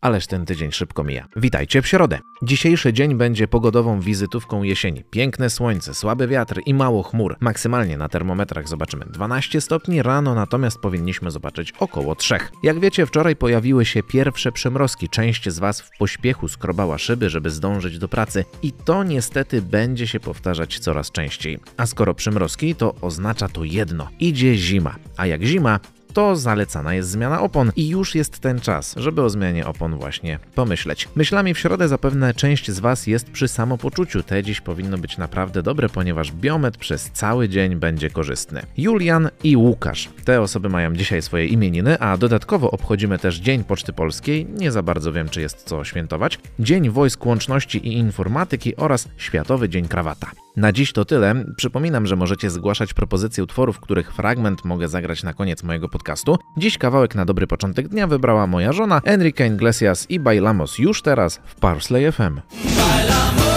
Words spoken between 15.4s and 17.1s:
z Was w pośpiechu skrobała